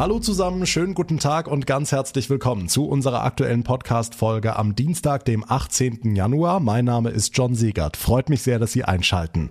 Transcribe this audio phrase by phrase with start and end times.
[0.00, 5.26] Hallo zusammen, schönen guten Tag und ganz herzlich willkommen zu unserer aktuellen Podcast-Folge am Dienstag,
[5.26, 6.16] dem 18.
[6.16, 6.58] Januar.
[6.58, 7.98] Mein Name ist John Segert.
[7.98, 9.50] Freut mich sehr, dass Sie einschalten.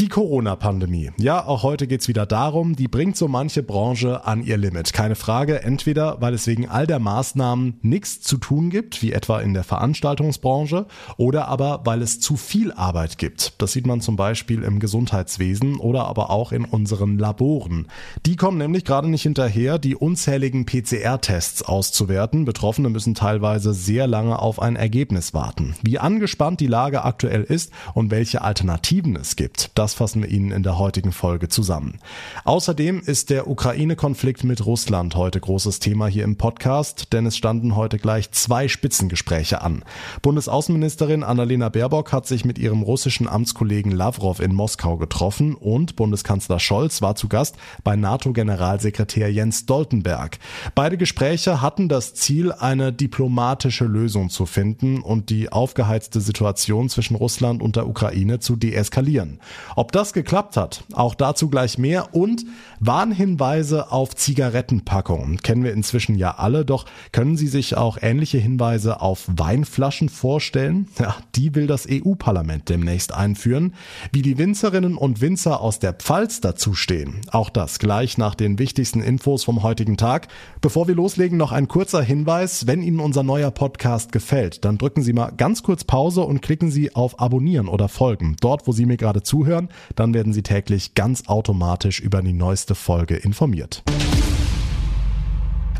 [0.00, 1.10] Die Corona-Pandemie.
[1.18, 4.94] Ja, auch heute geht's wieder darum, die bringt so manche Branche an ihr Limit.
[4.94, 9.40] Keine Frage, entweder weil es wegen all der Maßnahmen nichts zu tun gibt, wie etwa
[9.40, 10.86] in der Veranstaltungsbranche,
[11.18, 13.60] oder aber weil es zu viel Arbeit gibt.
[13.60, 17.88] Das sieht man zum Beispiel im Gesundheitswesen oder aber auch in unseren Laboren.
[18.24, 22.44] Die kommen nämlich gerade nicht hinterher, die unzähligen PCR-Tests auszuwerten.
[22.44, 25.74] Betroffene müssen teilweise sehr lange auf ein Ergebnis warten.
[25.82, 30.50] Wie angespannt die Lage aktuell ist und welche Alternativen es gibt, das fassen wir Ihnen
[30.50, 31.98] in der heutigen Folge zusammen.
[32.44, 37.76] Außerdem ist der Ukraine-Konflikt mit Russland heute großes Thema hier im Podcast, denn es standen
[37.76, 39.84] heute gleich zwei Spitzengespräche an.
[40.22, 46.60] Bundesaußenministerin Annalena Baerbock hat sich mit ihrem russischen Amtskollegen Lavrov in Moskau getroffen und Bundeskanzler
[46.60, 50.38] Scholz war zu Gast bei NATO-Generalsekretär Jens Stoltenberg.
[50.74, 57.16] Beide Gespräche hatten das Ziel, eine diplomatische Lösung zu finden und die aufgeheizte Situation zwischen
[57.16, 59.40] Russland und der Ukraine zu deeskalieren.
[59.74, 62.44] Ob das geklappt hat, auch dazu gleich mehr und
[62.80, 69.00] Warnhinweise auf Zigarettenpackungen kennen wir inzwischen ja alle, doch können Sie sich auch ähnliche Hinweise
[69.00, 70.88] auf Weinflaschen vorstellen?
[70.98, 73.74] Ja, die will das EU-Parlament demnächst einführen.
[74.12, 78.58] Wie die Winzerinnen und Winzer aus der Pfalz dazu stehen, auch das gleich nach den
[78.58, 80.28] wichtigsten Infos vom heutigen Tag.
[80.60, 82.66] Bevor wir loslegen, noch ein kurzer Hinweis.
[82.66, 86.70] Wenn Ihnen unser neuer Podcast gefällt, dann drücken Sie mal ganz kurz Pause und klicken
[86.70, 88.36] Sie auf Abonnieren oder Folgen.
[88.40, 92.74] Dort, wo Sie mir gerade zuhören, dann werden Sie täglich ganz automatisch über die neueste
[92.74, 93.82] Folge informiert.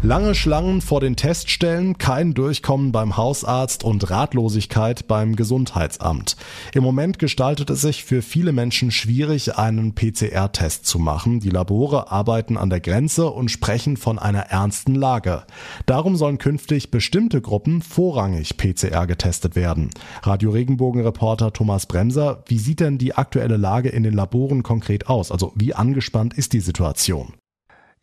[0.02, 6.36] Lange Schlangen vor den Teststellen, kein Durchkommen beim Hausarzt und Ratlosigkeit beim Gesundheitsamt.
[6.74, 11.40] Im Moment gestaltet es sich für viele Menschen schwierig, einen PCR-Test zu machen.
[11.40, 15.44] Die Labore arbeiten an der Grenze und sprechen von einer ernsten Lage.
[15.86, 19.88] Darum sollen künftig bestimmte Gruppen vorrangig PCR getestet werden.
[20.22, 25.32] Radio Regenbogen-Reporter Thomas Bremser, wie sieht denn die aktuelle Lage in den Laboren konkret aus?
[25.32, 27.32] Also wie angespannt ist die Situation?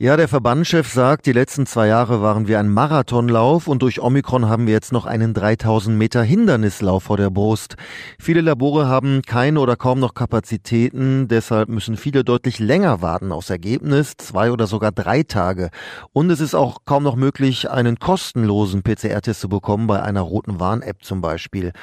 [0.01, 4.49] Ja, der Verbandschef sagt, die letzten zwei Jahre waren wir ein Marathonlauf und durch Omikron
[4.49, 7.75] haben wir jetzt noch einen 3000 Meter Hindernislauf vor der Brust.
[8.17, 13.51] Viele Labore haben keine oder kaum noch Kapazitäten, deshalb müssen viele deutlich länger warten aufs
[13.51, 15.69] Ergebnis, zwei oder sogar drei Tage.
[16.13, 20.59] Und es ist auch kaum noch möglich, einen kostenlosen PCR-Test zu bekommen, bei einer roten
[20.59, 21.73] Warn-App zum Beispiel.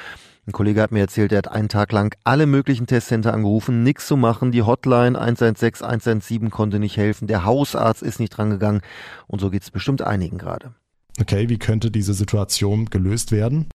[0.49, 4.07] Ein Kollege hat mir erzählt, er hat einen Tag lang alle möglichen Testcenter angerufen, nichts
[4.07, 4.51] zu machen.
[4.51, 7.27] Die Hotline 116 117 konnte nicht helfen.
[7.27, 8.81] Der Hausarzt ist nicht drangegangen.
[9.27, 10.73] Und so geht es bestimmt einigen gerade.
[11.21, 13.67] Okay, wie könnte diese Situation gelöst werden?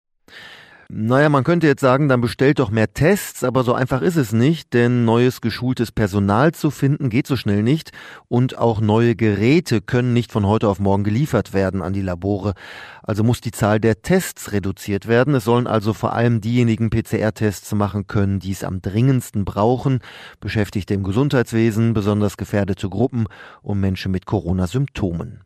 [0.94, 4.34] Naja, man könnte jetzt sagen, dann bestellt doch mehr Tests, aber so einfach ist es
[4.34, 7.92] nicht, denn neues geschultes Personal zu finden geht so schnell nicht
[8.28, 12.52] und auch neue Geräte können nicht von heute auf morgen geliefert werden an die Labore.
[13.02, 15.34] Also muss die Zahl der Tests reduziert werden.
[15.34, 20.00] Es sollen also vor allem diejenigen PCR-Tests machen können, die es am dringendsten brauchen,
[20.40, 23.28] Beschäftigte im Gesundheitswesen, besonders gefährdete Gruppen
[23.62, 25.40] und Menschen mit Corona-Symptomen.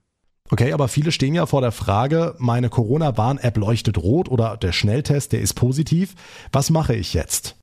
[0.50, 5.32] Okay, aber viele stehen ja vor der Frage, meine Corona-Warn-App leuchtet rot oder der Schnelltest,
[5.32, 6.14] der ist positiv.
[6.52, 7.56] Was mache ich jetzt?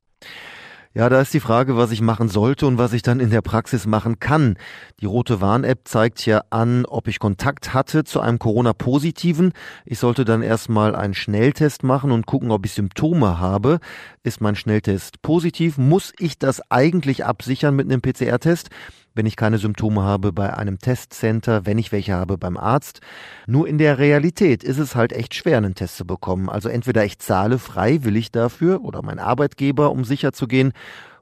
[0.96, 3.42] Ja, da ist die Frage, was ich machen sollte und was ich dann in der
[3.42, 4.56] Praxis machen kann.
[5.00, 9.54] Die rote Warn-App zeigt ja an, ob ich Kontakt hatte zu einem Corona-Positiven.
[9.84, 13.80] Ich sollte dann erstmal einen Schnelltest machen und gucken, ob ich Symptome habe.
[14.22, 15.78] Ist mein Schnelltest positiv?
[15.78, 18.68] Muss ich das eigentlich absichern mit einem PCR-Test?
[19.14, 23.00] Wenn ich keine Symptome habe bei einem Testcenter, wenn ich welche habe beim Arzt.
[23.46, 26.48] Nur in der Realität ist es halt echt schwer, einen Test zu bekommen.
[26.48, 30.72] Also entweder ich zahle freiwillig dafür oder mein Arbeitgeber, um sicher zu gehen,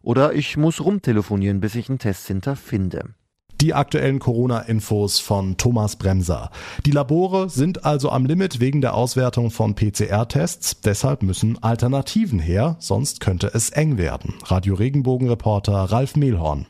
[0.02, 3.14] oder ich muss rumtelefonieren, bis ich ein Testcenter finde.
[3.60, 6.50] Die aktuellen Corona-Infos von Thomas Bremser.
[6.84, 10.81] Die Labore sind also am Limit wegen der Auswertung von PCR-Tests.
[10.81, 14.34] Deshalb müssen Alternativen her, sonst könnte es eng werden.
[14.46, 16.67] Radio Regenbogen-Reporter Ralf Mehlhorn.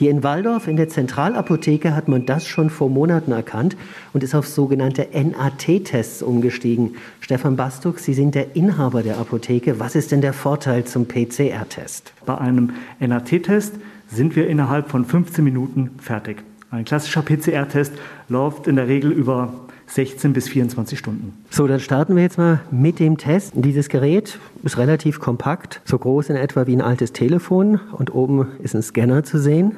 [0.00, 3.76] Hier in Waldorf in der Zentralapotheke hat man das schon vor Monaten erkannt
[4.14, 6.96] und ist auf sogenannte NAT-Tests umgestiegen.
[7.20, 9.78] Stefan Bastuk, Sie sind der Inhaber der Apotheke.
[9.78, 12.14] Was ist denn der Vorteil zum PCR-Test?
[12.24, 13.74] Bei einem NAT-Test
[14.08, 16.44] sind wir innerhalb von 15 Minuten fertig.
[16.70, 17.92] Ein klassischer PCR-Test
[18.30, 19.52] läuft in der Regel über
[19.90, 21.34] 16 bis 24 Stunden.
[21.50, 23.52] So, dann starten wir jetzt mal mit dem Test.
[23.56, 28.48] Dieses Gerät ist relativ kompakt, so groß in etwa wie ein altes Telefon und oben
[28.62, 29.74] ist ein Scanner zu sehen.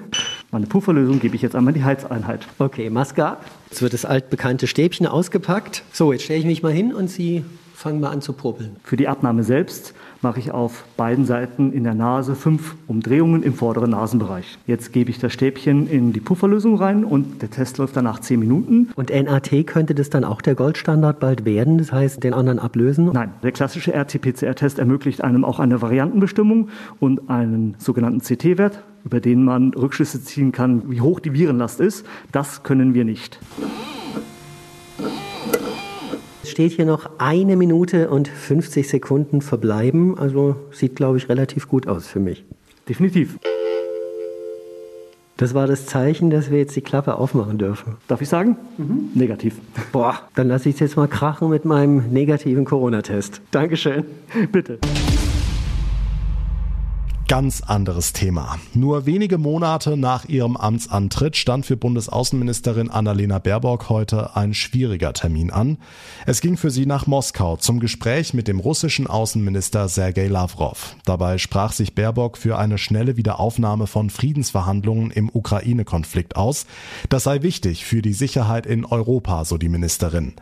[0.50, 2.46] Meine Pufferlösung gebe ich jetzt einmal die Heizeinheit.
[2.58, 3.44] Okay, Maske ab.
[3.70, 5.82] Jetzt wird das altbekannte Stäbchen ausgepackt.
[5.92, 7.44] So, jetzt stelle ich mich mal hin und Sie
[7.82, 8.76] Fang mal an zu popeln.
[8.84, 9.92] Für die Abnahme selbst
[10.22, 14.58] mache ich auf beiden Seiten in der Nase fünf Umdrehungen im vorderen Nasenbereich.
[14.66, 18.40] Jetzt gebe ich das Stäbchen in die Pufferlösung rein und der Test läuft danach zehn
[18.40, 18.90] Minuten.
[18.94, 23.10] Und NAT könnte das dann auch der Goldstandard bald werden, das heißt den anderen ablösen?
[23.12, 26.68] Nein, der klassische RT-PCR-Test ermöglicht einem auch eine Variantenbestimmung
[27.00, 32.06] und einen sogenannten CT-Wert, über den man Rückschlüsse ziehen kann, wie hoch die Virenlast ist.
[32.30, 33.40] Das können wir nicht.
[36.52, 40.18] Es steht hier noch eine Minute und 50 Sekunden verbleiben.
[40.18, 42.44] Also sieht, glaube ich, relativ gut aus für mich.
[42.86, 43.38] Definitiv.
[45.38, 47.96] Das war das Zeichen, dass wir jetzt die Klappe aufmachen dürfen.
[48.06, 48.58] Darf ich sagen?
[49.14, 49.54] Negativ.
[49.92, 53.40] Boah, dann lasse ich es jetzt mal krachen mit meinem negativen Corona-Test.
[53.50, 54.04] Dankeschön.
[54.52, 54.78] Bitte.
[57.32, 58.58] Ganz anderes Thema.
[58.74, 65.50] Nur wenige Monate nach ihrem Amtsantritt stand für Bundesaußenministerin Annalena Baerbock heute ein schwieriger Termin
[65.50, 65.78] an.
[66.26, 70.94] Es ging für sie nach Moskau zum Gespräch mit dem russischen Außenminister Sergei Lavrov.
[71.06, 76.66] Dabei sprach sich Baerbock für eine schnelle Wiederaufnahme von Friedensverhandlungen im Ukraine-Konflikt aus.
[77.08, 80.34] Das sei wichtig für die Sicherheit in Europa, so die Ministerin.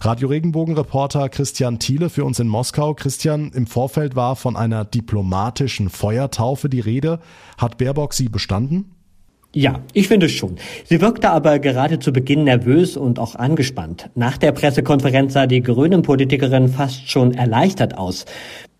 [0.00, 2.94] Radio Regenbogen-Reporter Christian Thiele für uns in Moskau.
[2.94, 7.20] Christian, im Vorfeld war von einer diplomatischen Feuertaufe die Rede.
[7.56, 8.94] Hat Baerbock sie bestanden?
[9.54, 10.56] Ja, ich finde schon.
[10.84, 14.10] Sie wirkte aber gerade zu Beginn nervös und auch angespannt.
[14.16, 18.26] Nach der Pressekonferenz sah die Grünen-Politikerin fast schon erleichtert aus.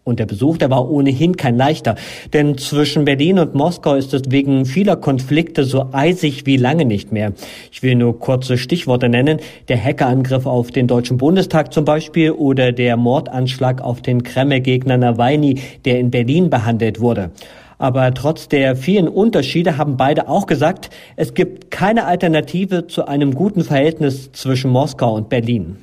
[0.05, 1.95] Und der Besuch, der war ohnehin kein leichter.
[2.35, 7.11] Denn zwischen Berlin und Moskau ist es wegen vieler Konflikte so eisig wie lange nicht
[7.11, 7.33] mehr.
[7.73, 9.39] Ich will nur kurze Stichworte nennen.
[9.69, 15.61] Der Hackerangriff auf den Deutschen Bundestag zum Beispiel oder der Mordanschlag auf den Kreml-Gegner Nawalny,
[15.87, 17.31] der in Berlin behandelt wurde.
[17.79, 23.35] Aber trotz der vielen Unterschiede haben beide auch gesagt, es gibt keine Alternative zu einem
[23.35, 25.77] guten Verhältnis zwischen Moskau und Berlin.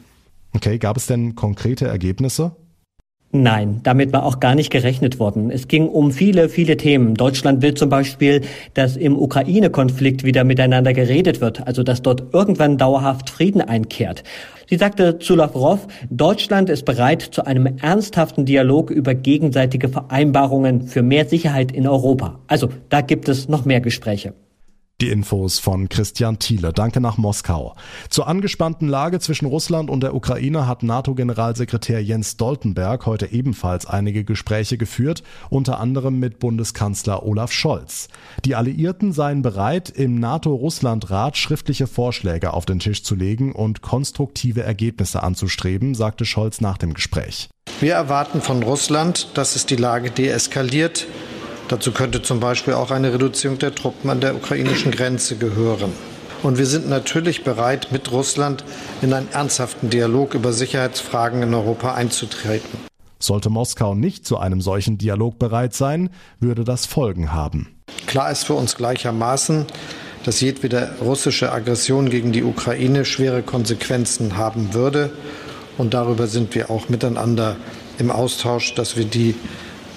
[0.54, 2.52] Okay, gab es denn konkrete Ergebnisse?
[3.34, 5.52] Nein, damit war auch gar nicht gerechnet worden.
[5.52, 7.16] Es ging um viele, viele Themen.
[7.16, 8.42] Deutschland will zum Beispiel,
[8.74, 14.24] dass im Ukraine-Konflikt wieder miteinander geredet wird, also dass dort irgendwann dauerhaft Frieden einkehrt.
[14.70, 21.02] Sie sagte zu Lavrov, Deutschland ist bereit zu einem ernsthaften Dialog über gegenseitige Vereinbarungen für
[21.02, 22.40] mehr Sicherheit in Europa.
[22.48, 24.34] Also da gibt es noch mehr Gespräche.
[25.02, 26.74] Die Infos von Christian Thiele.
[26.74, 27.74] Danke nach Moskau.
[28.12, 34.24] Zur angespannten Lage zwischen Russland und der Ukraine hat NATO-Generalsekretär Jens Stoltenberg heute ebenfalls einige
[34.24, 38.10] Gespräche geführt, unter anderem mit Bundeskanzler Olaf Scholz.
[38.46, 44.62] Die Alliierten seien bereit, im NATO-Russland-Rat schriftliche Vorschläge auf den Tisch zu legen und konstruktive
[44.62, 47.50] Ergebnisse anzustreben, sagte Scholz nach dem Gespräch.
[47.80, 51.08] Wir erwarten von Russland, dass es die Lage deeskaliert
[51.72, 55.94] Dazu könnte zum Beispiel auch eine Reduzierung der Truppen an der ukrainischen Grenze gehören.
[56.44, 58.66] Und wir sind natürlich bereit, mit Russland
[59.02, 62.78] in einen ernsthaften Dialog über Sicherheitsfragen in Europa einzutreten.
[63.20, 66.10] Sollte Moskau nicht zu einem solchen Dialog bereit sein,
[66.42, 67.70] würde das Folgen haben.
[68.06, 69.66] Klar ist für uns gleichermaßen,
[70.26, 75.12] dass jedwede russische Aggression gegen die Ukraine schwere Konsequenzen haben würde.
[75.78, 77.56] Und darüber sind wir auch miteinander
[77.98, 79.36] im Austausch, dass wir die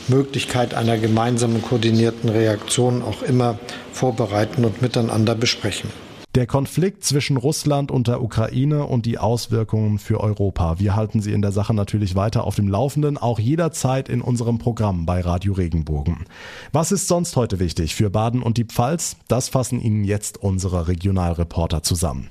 [0.08, 3.58] Möglichkeit einer gemeinsamen koordinierten Reaktion auch immer
[3.92, 5.90] vorbereiten und miteinander besprechen.
[6.34, 10.80] Der Konflikt zwischen Russland und der Ukraine und die Auswirkungen für Europa.
[10.80, 14.58] Wir halten Sie in der Sache natürlich weiter auf dem Laufenden, auch jederzeit in unserem
[14.58, 16.24] Programm bei Radio Regenbogen.
[16.72, 19.16] Was ist sonst heute wichtig für Baden und die Pfalz?
[19.28, 22.30] Das fassen Ihnen jetzt unsere Regionalreporter zusammen.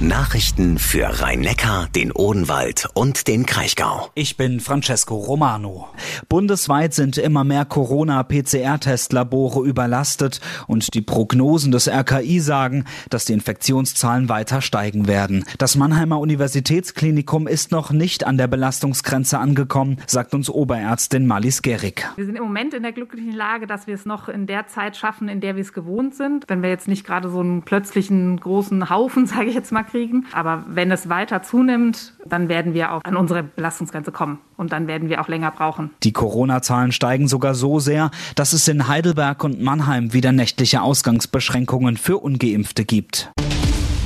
[0.00, 4.10] Nachrichten für Rhein-Neckar, den Odenwald und den Kraichgau.
[4.14, 5.88] Ich bin Francesco Romano.
[6.28, 14.28] Bundesweit sind immer mehr Corona-PCR-Testlabore überlastet und die Prognosen des RKI sagen, dass die Infektionszahlen
[14.28, 15.44] weiter steigen werden.
[15.58, 22.08] Das Mannheimer Universitätsklinikum ist noch nicht an der Belastungsgrenze angekommen, sagt uns Oberärztin Malis Gerig.
[22.14, 24.96] Wir sind im Moment in der glücklichen Lage, dass wir es noch in der Zeit
[24.96, 26.44] schaffen, in der wir es gewohnt sind.
[26.46, 30.26] Wenn wir jetzt nicht gerade so einen plötzlichen großen Haufen, sage ich jetzt mal, kriegen.
[30.32, 34.38] Aber wenn es weiter zunimmt, dann werden wir auch an unsere Belastungsgrenze kommen.
[34.56, 35.90] Und dann werden wir auch länger brauchen.
[36.02, 41.96] Die Corona-Zahlen steigen sogar so sehr, dass es in Heidelberg und Mannheim wieder nächtliche Ausgangsbeschränkungen
[41.96, 43.30] für Ungeimpfte gibt.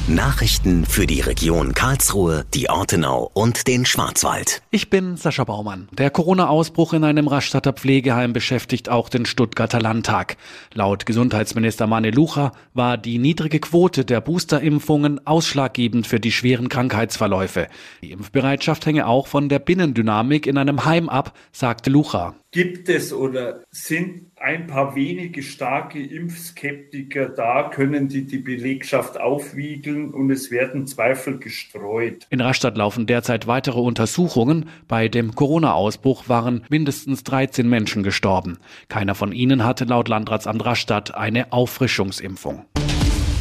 [0.09, 4.61] Nachrichten für die Region Karlsruhe, die Ortenau und den Schwarzwald.
[4.73, 5.89] Ich bin Sascha Baumann.
[5.93, 10.39] Der Corona-Ausbruch in einem Rastatter Pflegeheim beschäftigt auch den Stuttgarter Landtag.
[10.75, 17.69] Laut Gesundheitsminister Mane Lucha war die niedrige Quote der Boosterimpfungen ausschlaggebend für die schweren Krankheitsverläufe.
[18.03, 22.35] Die Impfbereitschaft hänge auch von der Binnendynamik in einem Heim ab, sagte Lucha.
[22.53, 30.13] Gibt es oder sind ein paar wenige starke Impfskeptiker da, können die die Belegschaft aufwiegeln
[30.13, 32.27] und es werden Zweifel gestreut.
[32.31, 34.69] In Rastatt laufen derzeit weitere Untersuchungen.
[34.87, 38.59] Bei dem Corona-Ausbruch waren mindestens 13 Menschen gestorben.
[38.89, 42.67] Keiner von ihnen hatte laut Landratsamt Rastatt eine Auffrischungsimpfung.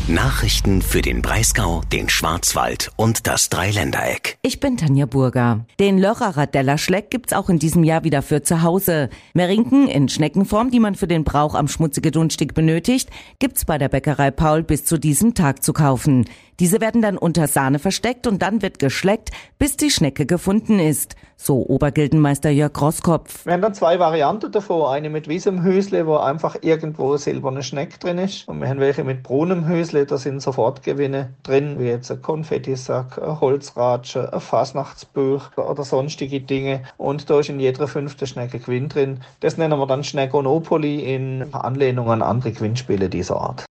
[0.07, 4.37] Nachrichten für den Breisgau, den Schwarzwald und das Dreiländereck.
[4.41, 5.65] Ich bin Tanja Burger.
[5.79, 9.09] Den Lörrerer Dellerschleck gibt's auch in diesem Jahr wieder für zu Hause.
[9.33, 13.89] Merinken in Schneckenform, die man für den Brauch am schmutzige Dunstig benötigt, gibt's bei der
[13.89, 16.25] Bäckerei Paul bis zu diesem Tag zu kaufen.
[16.59, 21.15] Diese werden dann unter Sahne versteckt und dann wird geschleckt, bis die Schnecke gefunden ist.
[21.43, 23.47] So Obergildenmeister Jörg Grosskopf.
[23.47, 24.85] Wir haben dann zwei Varianten davon.
[24.85, 28.47] Eine mit wiesem Hösle, wo einfach irgendwo silberne Schnecke drin ist.
[28.47, 33.17] Und wir haben welche mit braunem Hösle, da sind Sofortgewinne drin, wie jetzt ein Konfettisack,
[33.17, 36.83] ein Holzratsche, ein Fasnachtsbuch oder sonstige Dinge.
[36.97, 39.21] Und da ist in jeder fünften Schnecke Gewinn drin.
[39.39, 43.65] Das nennen wir dann Schneckonopoly in Anlehnung an andere Gewinnspiele dieser Art.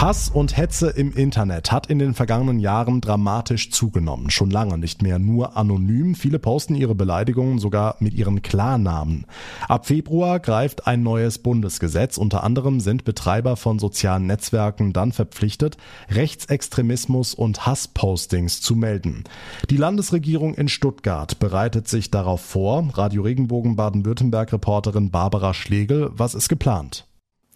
[0.00, 4.30] Hass und Hetze im Internet hat in den vergangenen Jahren dramatisch zugenommen.
[4.30, 6.14] Schon lange nicht mehr nur anonym.
[6.14, 9.26] Viele posten ihre Beleidigungen sogar mit ihren Klarnamen.
[9.68, 12.16] Ab Februar greift ein neues Bundesgesetz.
[12.16, 15.76] Unter anderem sind Betreiber von sozialen Netzwerken dann verpflichtet,
[16.08, 19.24] Rechtsextremismus und Hasspostings zu melden.
[19.68, 22.88] Die Landesregierung in Stuttgart bereitet sich darauf vor.
[22.94, 27.06] Radio Regenbogen Baden-Württemberg Reporterin Barbara Schlegel, was ist geplant?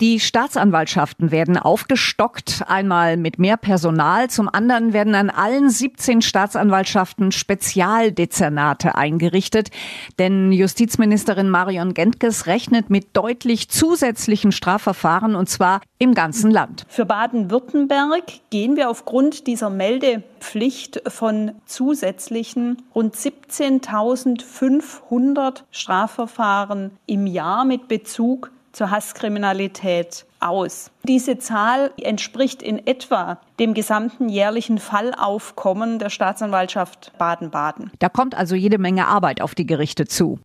[0.04, 7.32] Die Staatsanwaltschaften werden aufgestockt, einmal mit mehr Personal, zum anderen werden an allen 17 Staatsanwaltschaften
[7.32, 9.70] Spezialdezernate eingerichtet,
[10.18, 16.84] denn Justizministerin Marion Gentges rechnet mit deutlich zusätzlichen Strafverfahren und zwar im ganzen Land.
[16.86, 27.88] Für Baden-Württemberg gehen wir aufgrund dieser Meldepflicht von zusätzlichen rund 17.500 Strafverfahren im Jahr mit
[27.88, 30.90] Bezug zur Hasskriminalität aus.
[31.04, 37.90] Diese Zahl entspricht in etwa dem gesamten jährlichen Fallaufkommen der Staatsanwaltschaft Baden-Baden.
[37.98, 40.38] Da kommt also jede Menge Arbeit auf die Gerichte zu.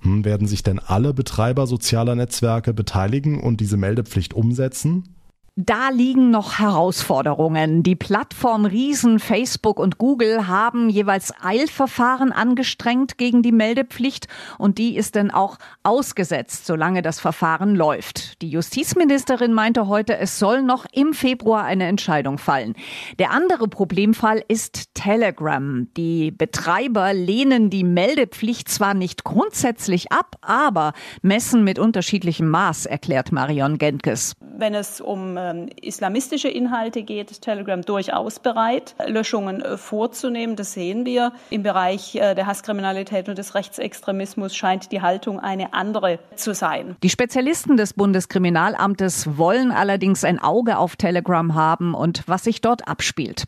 [0.00, 5.14] Hm, werden sich denn alle Betreiber sozialer Netzwerke beteiligen und diese Meldepflicht umsetzen?
[5.56, 7.84] Da liegen noch Herausforderungen.
[7.84, 14.26] Die Plattform-Riesen Facebook und Google haben jeweils Eilverfahren angestrengt gegen die Meldepflicht
[14.58, 18.42] und die ist dann auch ausgesetzt, solange das Verfahren läuft.
[18.42, 22.74] Die Justizministerin meinte heute, es soll noch im Februar eine Entscheidung fallen.
[23.20, 25.86] Der andere Problemfall ist Telegram.
[25.96, 33.30] Die Betreiber lehnen die Meldepflicht zwar nicht grundsätzlich ab, aber messen mit unterschiedlichem Maß, erklärt
[33.30, 34.34] Marion Gentges.
[34.56, 40.54] Wenn es um ähm, islamistische Inhalte geht, ist Telegram durchaus bereit, Löschungen äh, vorzunehmen.
[40.56, 41.32] Das sehen wir.
[41.50, 46.96] Im Bereich äh, der Hasskriminalität und des Rechtsextremismus scheint die Haltung eine andere zu sein.
[47.02, 52.86] Die Spezialisten des Bundeskriminalamtes wollen allerdings ein Auge auf Telegram haben und was sich dort
[52.86, 53.44] abspielt.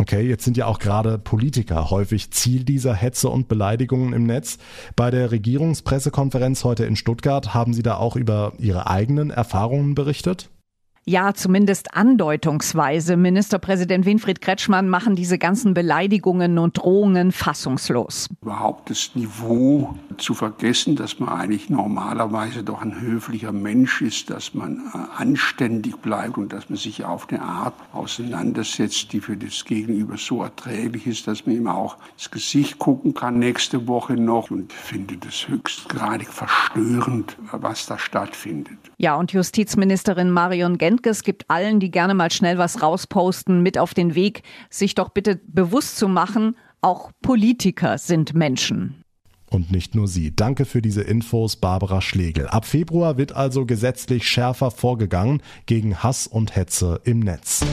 [0.00, 4.58] Okay, jetzt sind ja auch gerade Politiker häufig Ziel dieser Hetze und Beleidigungen im Netz.
[4.94, 10.50] Bei der Regierungspressekonferenz heute in Stuttgart haben Sie da auch über Ihre eigenen Erfahrungen berichtet?
[11.08, 13.16] Ja, zumindest andeutungsweise.
[13.16, 18.28] Ministerpräsident Winfried Kretschmann machen diese ganzen Beleidigungen und Drohungen fassungslos.
[18.42, 24.52] Überhaupt das Niveau zu vergessen, dass man eigentlich normalerweise doch ein höflicher Mensch ist, dass
[24.52, 29.64] man äh, anständig bleibt und dass man sich auf eine Art auseinandersetzt, die für das
[29.64, 34.50] Gegenüber so erträglich ist, dass man ihm auch ins Gesicht gucken kann nächste Woche noch
[34.50, 38.87] und finde das höchstgradig verstörend, was da stattfindet.
[39.00, 43.78] Ja, und Justizministerin Marion Gent Handkes gibt allen, die gerne mal schnell was rausposten, mit
[43.78, 49.02] auf den Weg, sich doch bitte bewusst zu machen, auch Politiker sind Menschen.
[49.50, 50.34] Und nicht nur sie.
[50.34, 52.48] Danke für diese Infos, Barbara Schlegel.
[52.48, 57.64] Ab Februar wird also gesetzlich schärfer vorgegangen gegen Hass und Hetze im Netz.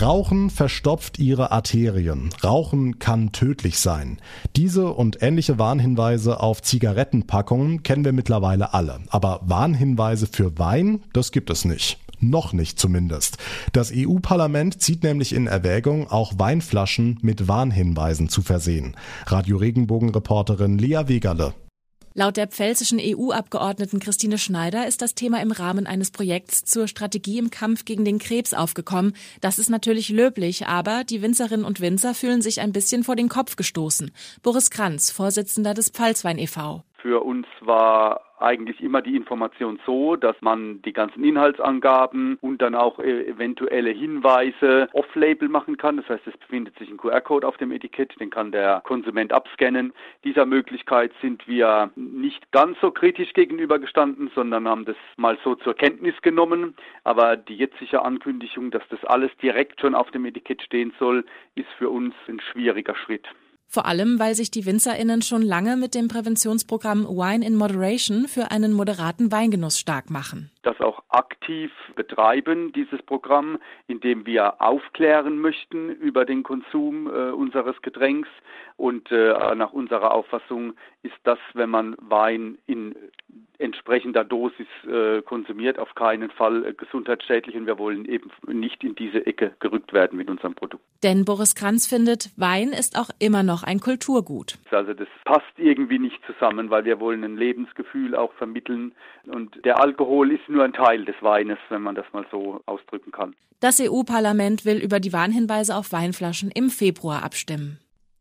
[0.00, 2.30] Rauchen verstopft ihre Arterien.
[2.42, 4.18] Rauchen kann tödlich sein.
[4.56, 9.00] Diese und ähnliche Warnhinweise auf Zigarettenpackungen kennen wir mittlerweile alle.
[9.10, 11.98] Aber Warnhinweise für Wein, das gibt es nicht.
[12.20, 13.36] Noch nicht zumindest.
[13.72, 18.96] Das EU-Parlament zieht nämlich in Erwägung, auch Weinflaschen mit Warnhinweisen zu versehen.
[19.26, 21.52] Radio Regenbogen-Reporterin Lea Wegerle.
[22.14, 27.38] Laut der pfälzischen EU-Abgeordneten Christine Schneider ist das Thema im Rahmen eines Projekts zur Strategie
[27.38, 29.14] im Kampf gegen den Krebs aufgekommen.
[29.40, 33.28] Das ist natürlich löblich, aber die Winzerinnen und Winzer fühlen sich ein bisschen vor den
[33.28, 34.10] Kopf gestoßen.
[34.42, 36.82] Boris Kranz, Vorsitzender des Pfalzwein e.V.
[37.00, 42.74] Für uns war eigentlich immer die Information so, dass man die ganzen Inhaltsangaben und dann
[42.74, 45.96] auch äh, eventuelle Hinweise off-label machen kann.
[45.96, 49.92] Das heißt, es befindet sich ein QR-Code auf dem Etikett, den kann der Konsument abscannen.
[50.24, 55.74] Dieser Möglichkeit sind wir nicht ganz so kritisch gegenübergestanden, sondern haben das mal so zur
[55.74, 56.74] Kenntnis genommen.
[57.04, 61.68] Aber die jetzige Ankündigung, dass das alles direkt schon auf dem Etikett stehen soll, ist
[61.78, 63.26] für uns ein schwieriger Schritt.
[63.74, 68.50] Vor allem, weil sich die WinzerInnen schon lange mit dem Präventionsprogramm Wine in Moderation für
[68.50, 70.50] einen moderaten Weingenuss stark machen.
[70.62, 77.80] Das auch aktiv betreiben, dieses Programm, indem wir aufklären möchten über den Konsum äh, unseres
[77.82, 78.28] Getränks.
[78.76, 82.94] Und äh, nach unserer Auffassung ist das, wenn man Wein in
[83.62, 88.94] entsprechender Dosis äh, konsumiert, auf keinen Fall äh, gesundheitsschädlich und wir wollen eben nicht in
[88.94, 90.82] diese Ecke gerückt werden mit unserem Produkt.
[91.02, 94.58] Denn Boris Kranz findet, Wein ist auch immer noch ein Kulturgut.
[94.70, 98.92] Also das passt irgendwie nicht zusammen, weil wir wollen ein Lebensgefühl auch vermitteln
[99.26, 103.10] und der Alkohol ist nur ein Teil des Weines, wenn man das mal so ausdrücken
[103.10, 103.34] kann.
[103.60, 107.78] Das EU-Parlament will über die Warnhinweise auf Weinflaschen im Februar abstimmen.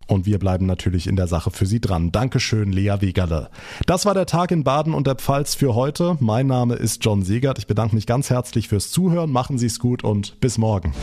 [0.08, 2.12] Und wir bleiben natürlich in der Sache für Sie dran.
[2.12, 3.50] Dankeschön, Lea Wegerle.
[3.86, 6.18] Das war der Tag in Baden und der Pfalz für heute.
[6.20, 7.58] Mein Name ist John Segert.
[7.60, 9.32] Ich bedanke mich ganz herzlich fürs Zuhören.
[9.32, 10.94] Machen Sie es gut und bis morgen.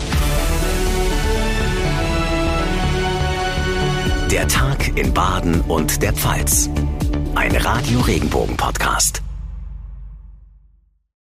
[4.30, 6.68] Der Tag in Baden und der Pfalz.
[7.34, 9.22] Ein Radio Regenbogen Podcast.